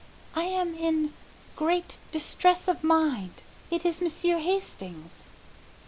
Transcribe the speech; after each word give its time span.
"I 0.35 0.45
am 0.45 0.73
in 0.73 1.13
great 1.55 1.99
distress 2.11 2.67
of 2.67 2.83
mind. 2.83 3.43
It 3.69 3.85
is 3.85 4.01
Monsieur 4.01 4.39
Hastings." 4.39 5.25